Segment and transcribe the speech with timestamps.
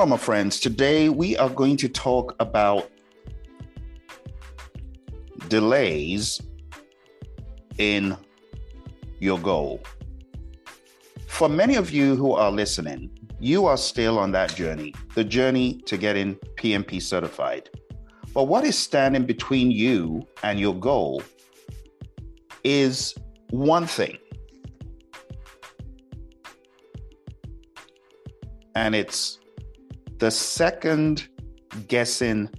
[0.00, 0.58] Hello, my friends.
[0.58, 2.90] Today we are going to talk about
[5.48, 6.40] delays
[7.76, 8.16] in
[9.18, 9.82] your goal.
[11.26, 15.82] For many of you who are listening, you are still on that journey, the journey
[15.84, 17.68] to getting PMP certified.
[18.32, 21.22] But what is standing between you and your goal
[22.64, 23.14] is
[23.50, 24.16] one thing.
[28.74, 29.39] And it's
[30.20, 31.28] the second
[31.88, 32.50] guessing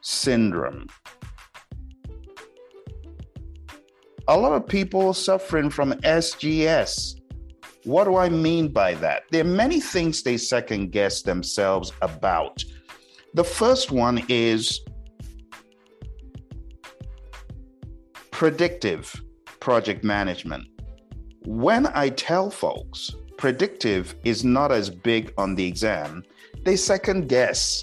[0.00, 0.86] syndrome.
[4.26, 7.20] A lot of people suffering from SGS.
[7.84, 9.24] What do I mean by that?
[9.30, 12.64] There are many things they second guess themselves about.
[13.34, 14.80] The first one is
[18.30, 19.14] predictive
[19.60, 20.66] project management.
[21.44, 26.22] When I tell folks predictive is not as big on the exam,
[26.62, 27.82] they second guess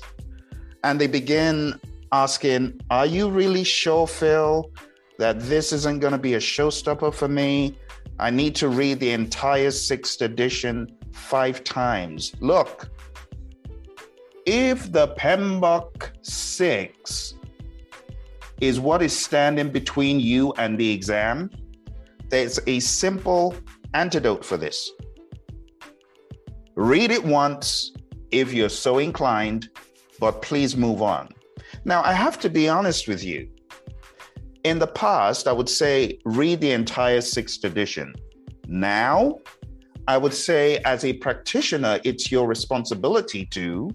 [0.83, 1.79] and they begin
[2.11, 4.71] asking, Are you really sure, Phil,
[5.17, 7.75] that this isn't going to be a showstopper for me?
[8.19, 12.33] I need to read the entire sixth edition five times.
[12.39, 12.89] Look,
[14.45, 17.33] if the PMBOK 6
[18.61, 21.49] is what is standing between you and the exam,
[22.29, 23.55] there's a simple
[23.95, 24.91] antidote for this.
[26.77, 27.91] Read it once
[28.29, 29.67] if you're so inclined,
[30.19, 31.27] but please move on.
[31.85, 33.49] Now, I have to be honest with you.
[34.63, 38.13] In the past, I would say read the entire sixth edition.
[38.67, 39.39] Now,
[40.07, 43.89] I would say as a practitioner, it's your responsibility to,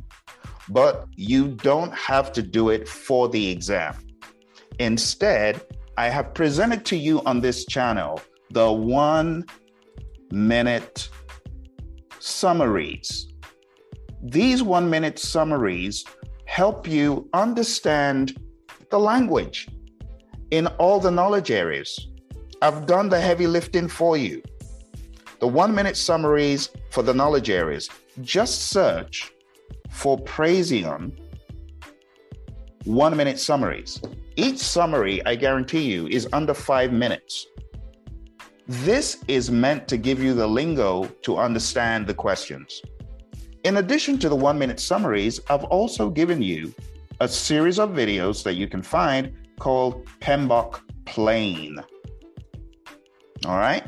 [0.69, 3.95] but you don't have to do it for the exam.
[4.81, 5.65] Instead,
[5.97, 8.21] I have presented to you on this channel
[8.51, 9.45] the one
[10.33, 11.09] minute
[12.23, 13.29] summaries.
[14.23, 16.05] These one minute summaries
[16.45, 18.39] help you understand
[18.91, 19.69] the language
[20.51, 22.09] in all the knowledge areas.
[22.61, 24.43] I've done the heavy lifting for you.
[25.41, 27.89] The one minute summaries for the knowledge areas.
[28.21, 29.33] Just search
[29.91, 31.19] for Praizion
[32.85, 34.01] one minute summaries.
[34.37, 37.47] Each summary, I guarantee you, is under five minutes.
[38.73, 42.81] This is meant to give you the lingo to understand the questions.
[43.65, 46.75] In addition to the one minute summaries, I've also given you
[47.21, 51.81] a series of videos that you can find called PMBOK Plain.
[53.45, 53.85] All right.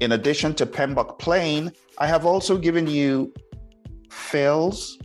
[0.00, 3.32] In addition to PMBOK Plain, I have also given you
[4.10, 4.98] Phil's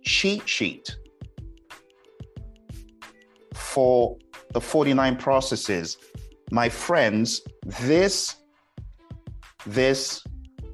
[0.00, 0.96] cheat sheet
[3.52, 4.16] for
[4.54, 5.98] the 49 processes
[6.54, 8.36] my friends, this,
[9.66, 10.22] this,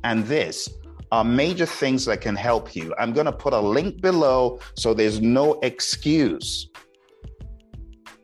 [0.04, 0.68] and this
[1.10, 2.94] are major things that can help you.
[2.98, 6.68] I'm going to put a link below so there's no excuse.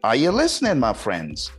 [0.04, 1.50] Are you listening, my friends?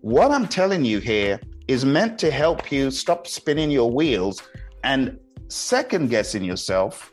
[0.00, 4.42] What I'm telling you here is meant to help you stop spinning your wheels
[4.82, 5.16] and
[5.46, 7.12] second guessing yourself,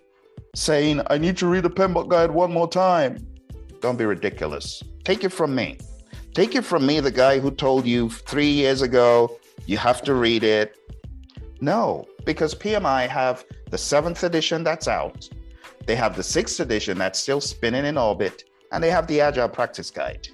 [0.55, 3.19] saying, I need to read the PMBOK guide one more time.
[3.81, 4.81] Don't be ridiculous.
[5.03, 5.77] Take it from me.
[6.33, 10.15] Take it from me, the guy who told you three years ago you have to
[10.15, 10.77] read it.
[11.59, 15.29] No, because PMI have the seventh edition that's out,
[15.85, 19.49] they have the sixth edition that's still spinning in orbit, and they have the Agile
[19.49, 20.27] Practice Guide.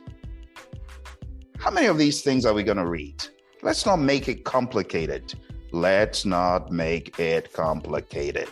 [1.58, 3.26] How many of these things are we going to read?
[3.64, 5.34] Let's not make it complicated.
[5.72, 8.50] Let's not make it complicated.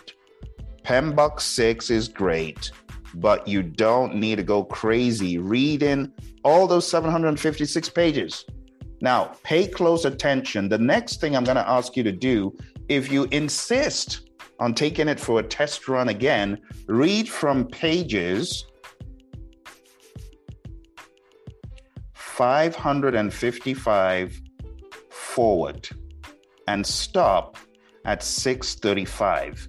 [0.84, 2.72] PMBOK 6 is great,
[3.14, 6.12] but you don't need to go crazy reading
[6.46, 8.46] all those 756 pages.
[9.02, 10.70] Now, pay close attention.
[10.70, 12.56] The next thing I'm going to ask you to do,
[12.88, 18.66] if you insist on taking it for a test run again, read from pages
[22.14, 24.42] 555
[25.10, 25.90] forward.
[26.68, 27.58] and stop
[28.06, 29.68] at 635,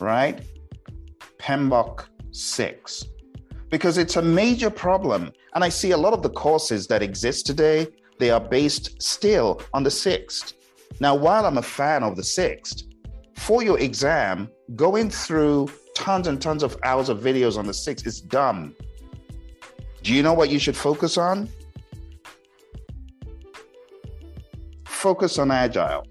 [0.00, 0.42] right?
[1.38, 3.04] PMBOK 6.
[3.70, 5.32] Because it's a major problem.
[5.54, 9.60] And I see a lot of the courses that exist today, they are based still
[9.74, 10.54] on the sixth.
[11.00, 12.84] Now, while I'm a fan of the sixth,
[13.34, 18.06] for your exam, going through tons and tons of hours of videos on the sixth
[18.06, 18.74] is dumb.
[20.02, 21.48] Do you know what you should focus on?
[24.84, 26.06] Focus on agile.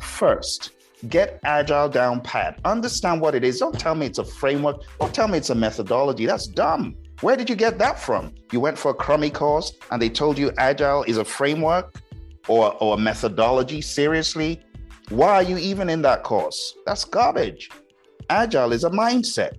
[0.00, 0.72] First,
[1.08, 2.60] get agile down pat.
[2.64, 3.58] Understand what it is.
[3.58, 4.82] Don't tell me it's a framework.
[5.00, 6.26] Don't tell me it's a methodology.
[6.26, 6.96] That's dumb.
[7.20, 8.34] Where did you get that from?
[8.52, 12.00] You went for a crummy course and they told you agile is a framework
[12.48, 13.80] or, or a methodology?
[13.80, 14.60] Seriously?
[15.08, 16.76] Why are you even in that course?
[16.84, 17.70] That's garbage.
[18.28, 19.52] Agile is a mindset.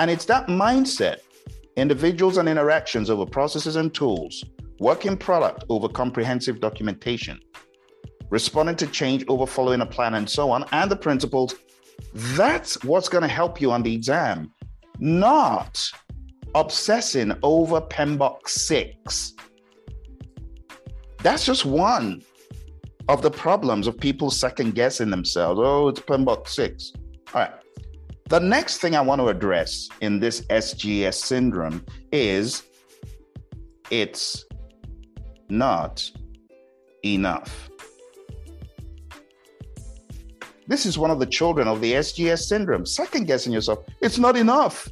[0.00, 1.18] And it's that mindset,
[1.76, 4.44] individuals and interactions over processes and tools,
[4.78, 7.40] working product over comprehensive documentation,
[8.30, 11.54] responding to change over following a plan, and so on, and the principles.
[12.14, 14.52] That's what's going to help you on the exam,
[14.98, 15.90] not
[16.54, 19.34] obsessing over PMBOK 6.
[21.22, 22.22] That's just one
[23.08, 25.60] of the problems of people second guessing themselves.
[25.62, 26.92] Oh, it's PMBOK 6.
[27.34, 27.52] All right.
[28.28, 32.62] The next thing I want to address in this SGS syndrome is
[33.90, 34.44] it's
[35.48, 36.10] not
[37.04, 37.70] enough.
[40.68, 42.84] This is one of the children of the SGS syndrome.
[42.84, 43.78] Second guessing yourself.
[44.02, 44.86] It's not enough.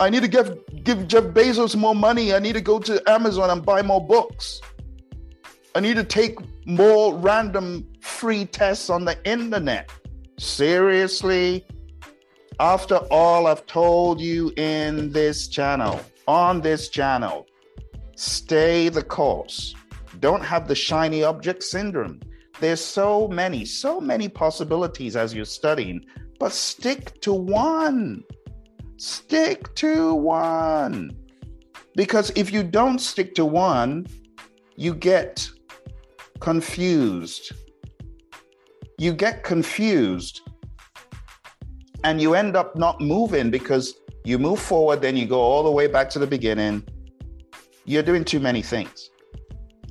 [0.00, 2.32] I need to give, give Jeff Bezos more money.
[2.32, 4.62] I need to go to Amazon and buy more books.
[5.74, 9.90] I need to take more random free tests on the internet.
[10.38, 11.66] Seriously?
[12.58, 17.46] After all I've told you in this channel, on this channel,
[18.16, 19.74] stay the course.
[20.18, 22.20] Don't have the shiny object syndrome.
[22.60, 26.04] There's so many, so many possibilities as you're studying,
[26.38, 28.22] but stick to one.
[28.98, 31.16] Stick to one.
[31.96, 34.06] Because if you don't stick to one,
[34.76, 35.50] you get
[36.40, 37.52] confused.
[38.98, 40.42] You get confused
[42.04, 45.70] and you end up not moving because you move forward, then you go all the
[45.70, 46.86] way back to the beginning.
[47.86, 49.08] You're doing too many things.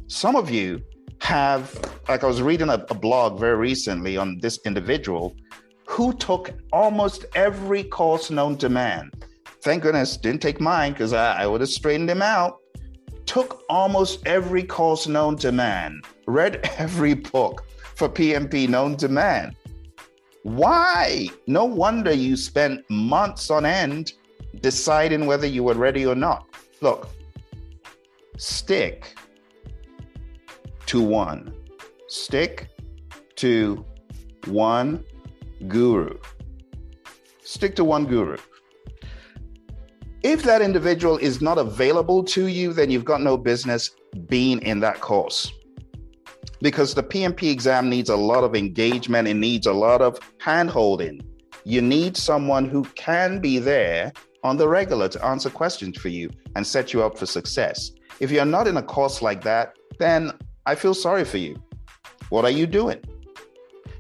[0.08, 0.82] Some of you
[1.22, 1.74] have,
[2.08, 5.36] like I was reading a, a blog very recently on this individual
[5.88, 9.12] who took almost every course known to man.
[9.62, 12.60] Thank goodness didn't take mine because I, I would have straightened him out.
[13.26, 17.66] Took almost every course known to man read every book
[17.96, 19.56] for PMP known to man.
[20.44, 21.28] Why?
[21.48, 24.14] No wonder you spent months on end
[24.62, 26.48] deciding whether you were ready or not.
[26.82, 27.10] Look,
[28.38, 29.16] stick
[30.90, 31.54] to one.
[32.08, 32.68] Stick
[33.36, 33.86] to
[34.46, 35.04] one
[35.68, 36.18] guru.
[37.44, 38.38] Stick to one guru.
[40.24, 43.92] If that individual is not available to you, then you've got no business
[44.30, 45.52] being in that course
[46.60, 50.72] because the PMP exam needs a lot of engagement, it needs a lot of hand
[50.72, 51.22] holding.
[51.66, 54.12] You need someone who can be there
[54.44, 57.92] on the regular to answer questions for you and set you up for success.
[58.20, 60.32] If you're not in a course like that, then
[60.70, 61.60] I feel sorry for you.
[62.30, 63.00] What are you doing?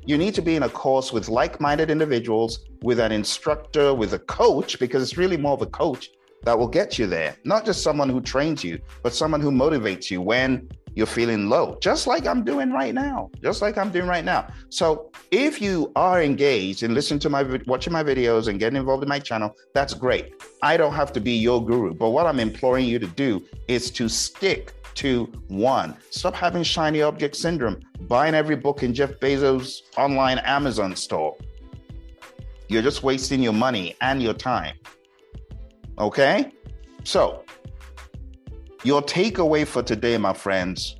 [0.06, 4.13] You need to be in a course with like minded individuals, with an instructor, with
[4.13, 6.12] a coach, because it's really more of a coach
[6.43, 7.36] that will get you there.
[7.43, 11.75] Not just someone who trains you, but someone who motivates you when you're feeling low,
[11.82, 14.48] just like I'm doing right now, just like I'm doing right now.
[14.70, 19.01] So if you are engaged and listen to my watching my videos and getting involved
[19.01, 20.36] in my channel, that's great.
[20.62, 23.89] I don't have to be your guru, but what I'm imploring you to do is
[23.91, 25.96] to stick to one.
[26.10, 31.36] Stop having shiny object syndrome, buying every book in Jeff Bezos' online Amazon store.
[32.67, 34.75] You're just wasting your money and your time.
[35.98, 36.51] Okay?
[37.03, 37.43] So,
[38.84, 40.96] your takeaway for today, my friends,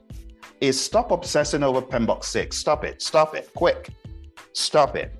[0.62, 2.58] is stop obsessing over PMBOK 6.
[2.58, 3.02] Stop it.
[3.02, 3.50] Stop it.
[3.54, 3.90] Quick.
[4.54, 5.14] Stop it.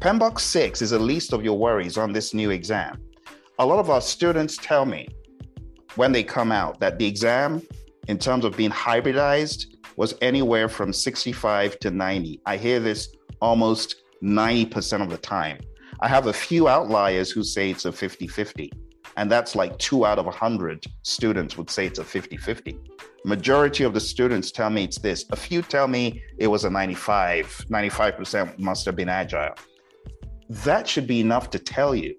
[0.00, 3.00] PMBOK 6 is the least of your worries on this new exam.
[3.58, 5.08] A lot of our students tell me
[5.96, 7.62] when they come out that the exam,
[8.08, 12.40] in terms of being hybridized, was anywhere from 65 to 90.
[12.46, 15.60] I hear this almost 90% of the time.
[16.00, 18.72] I have a few outliers who say it's a 50 50.
[19.16, 22.78] And that's like two out of 100 students would say it's a 50 50.
[23.24, 25.26] Majority of the students tell me it's this.
[25.30, 29.54] A few tell me it was a 95, 95% must have been agile.
[30.48, 32.16] That should be enough to tell you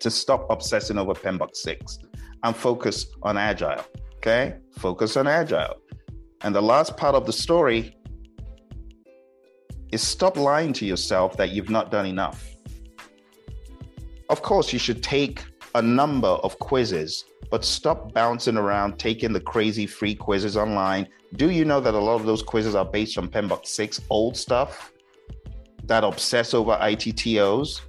[0.00, 1.98] to stop obsessing over PMBOK 6
[2.44, 3.84] and focus on agile.
[4.18, 4.54] Okay?
[4.78, 5.76] Focus on agile.
[6.42, 7.96] And the last part of the story
[9.90, 12.50] is stop lying to yourself that you've not done enough.
[14.28, 19.40] Of course, you should take a number of quizzes, but stop bouncing around taking the
[19.40, 21.08] crazy free quizzes online.
[21.36, 24.36] Do you know that a lot of those quizzes are based on PMBOK 6 old
[24.36, 24.92] stuff
[25.84, 27.80] that obsess over ITTOs?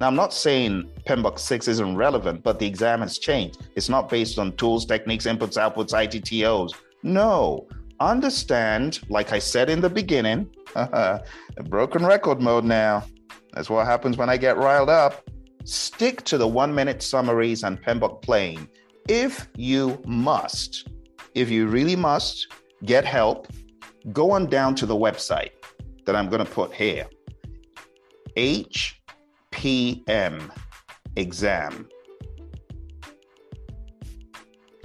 [0.00, 3.68] Now, I'm not saying PMBOK 6 isn't relevant, but the exam has changed.
[3.76, 6.72] It's not based on tools, techniques, inputs, outputs, ITTOs.
[7.02, 7.68] No.
[8.00, 10.50] Understand, like I said in the beginning,
[11.68, 13.04] broken record mode now.
[13.52, 15.28] That's what happens when I get riled up.
[15.64, 18.68] Stick to the one minute summaries and PMBOK plain.
[19.08, 20.88] If you must,
[21.34, 22.48] if you really must
[22.84, 23.46] get help,
[24.12, 25.50] go on down to the website
[26.04, 27.06] that I'm going to put here.
[29.54, 30.50] HPM
[31.16, 31.88] exam.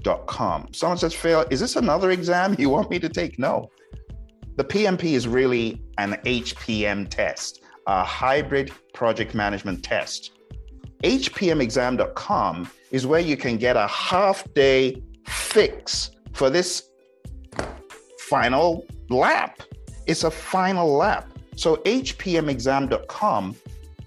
[0.01, 0.71] Dot com.
[0.73, 3.38] Someone says, Phil, is this another exam you want me to take?
[3.38, 3.69] No.
[4.55, 10.31] The PMP is really an HPM test, a hybrid project management test
[11.03, 16.89] hpmexam.com is where you can get a half day fix for this
[18.19, 19.61] final lap.
[20.07, 21.31] It's a final lap.
[21.55, 23.55] So hpmexam.com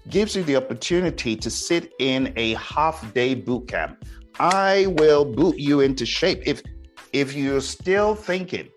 [0.09, 4.05] gives you the opportunity to sit in a half day boot camp.
[4.39, 6.41] I will boot you into shape.
[6.45, 6.61] If
[7.13, 8.69] if you're still thinking,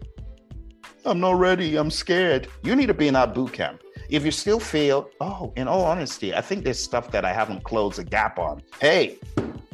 [1.05, 3.81] I'm not ready, I'm scared, you need to be in our boot camp.
[4.11, 7.65] If you still feel, oh, in all honesty, I think there's stuff that I haven't
[7.65, 8.63] closed a gap on.
[8.81, 9.19] Hey,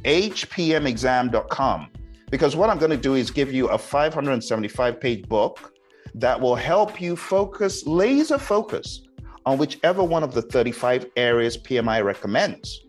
[0.05, 1.89] hpmexam.com.
[2.31, 5.75] Because what I'm going to do is give you a 575 page book
[6.15, 9.03] that will help you focus, laser focus
[9.47, 12.81] on whichever one of the 35 areas PMI recommends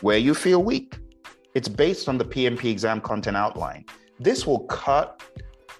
[0.00, 0.98] where you feel weak.
[1.54, 3.84] It's based on the PMP exam content outline.
[4.18, 5.22] This will cut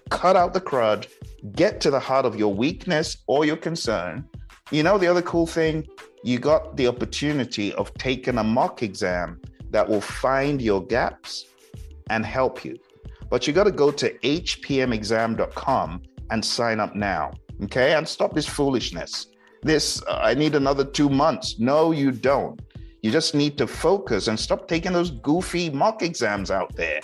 [0.09, 1.07] cut out the crud,
[1.53, 4.27] get to the heart of your weakness or your concern,
[4.71, 5.85] you know, the other cool thing,
[6.23, 9.39] you got the opportunity of taking a mock exam
[9.69, 11.45] that will find your gaps
[12.09, 12.77] and help you.
[13.29, 17.31] But you got to go to hpmexam.com and sign up now.
[17.63, 17.93] Okay.
[17.93, 19.27] And stop this foolishness.
[19.63, 21.59] This, uh, I need another two months.
[21.59, 22.59] No, you don't.
[23.01, 27.01] You just need to focus and stop taking those goofy mock exams out there.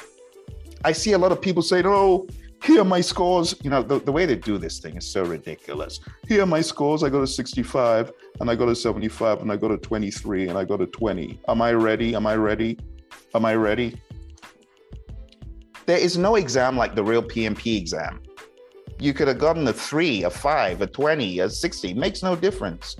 [0.83, 2.27] I see a lot of people say, oh,
[2.63, 3.55] here are my scores.
[3.63, 5.99] You know, the, the way they do this thing is so ridiculous.
[6.27, 7.03] Here are my scores.
[7.03, 10.57] I got a 65 and I got a 75 and I got a 23 and
[10.57, 11.39] I got a 20.
[11.47, 12.15] Am I ready?
[12.15, 12.77] Am I ready?
[13.35, 13.99] Am I ready?
[15.85, 18.21] There is no exam like the real PMP exam.
[18.99, 21.91] You could have gotten a three, a five, a 20, a 60.
[21.91, 22.95] It makes no difference.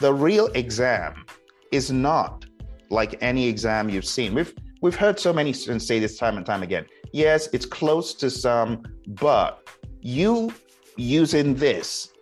[0.00, 1.24] The real exam
[1.70, 2.44] is not
[2.90, 4.34] like any exam you've seen.
[4.34, 6.86] We've we've heard so many students say this time and time again.
[7.12, 9.68] Yes, it's close to some, but
[10.00, 10.52] you
[10.96, 12.12] using this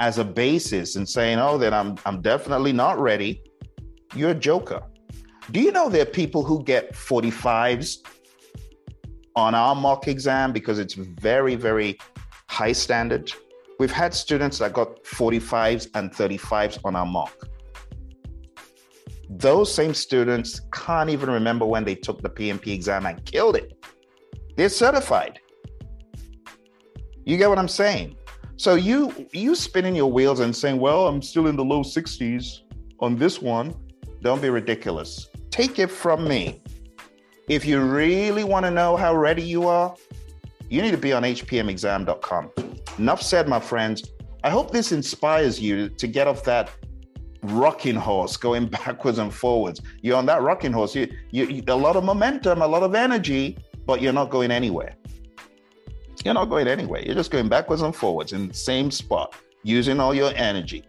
[0.00, 3.42] as a basis and saying, "Oh, then I'm I'm definitely not ready,"
[4.14, 4.82] you're a joker.
[5.50, 7.98] Do you know there are people who get 45s
[9.36, 11.98] on our mock exam because it's very, very
[12.48, 13.32] high standard?
[13.78, 17.48] We've had students that got 45s and 35s on our mock.
[19.28, 23.72] Those same students can't even remember when they took the PMP exam and killed it.
[24.56, 25.40] They're certified.
[27.24, 28.16] You get what I'm saying?
[28.56, 32.60] So you you spinning your wheels and saying, "Well, I'm still in the low 60s
[33.00, 33.74] on this one."
[34.22, 35.28] Don't be ridiculous.
[35.50, 36.62] Take it from me.
[37.48, 39.94] If you really want to know how ready you are,
[40.68, 42.50] you need to be on hpmexam.com.
[42.98, 44.02] Enough said, my friends.
[44.42, 46.70] I hope this inspires you to get off that
[47.42, 49.80] rocking horse going backwards and forwards.
[50.02, 50.94] You're on that rocking horse.
[50.94, 54.94] You, you, a lot of momentum, a lot of energy, but you're not going anywhere.
[56.24, 57.02] You're not going anywhere.
[57.02, 60.84] You're just going backwards and forwards in the same spot, using all your energy.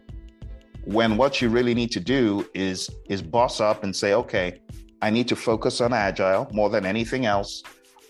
[0.84, 4.60] When what you really need to do is is boss up and say, okay,
[5.02, 7.62] I need to focus on agile more than anything else.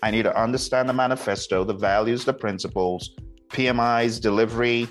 [0.03, 3.15] I need to understand the manifesto, the values, the principles,
[3.49, 4.87] PMI's delivery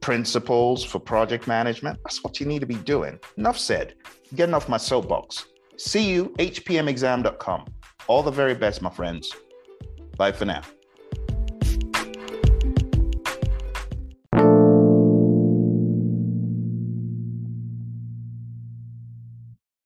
[0.00, 1.98] principles for project management.
[2.04, 3.18] That's what you need to be doing.
[3.38, 3.94] Enough said.
[4.34, 5.46] Getting off my soapbox.
[5.76, 7.64] See you, hpmexam.com.
[8.06, 9.32] All the very best, my friends.
[10.16, 10.62] Bye for now.